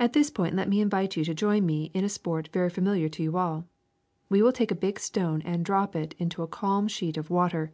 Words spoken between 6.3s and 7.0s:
a calm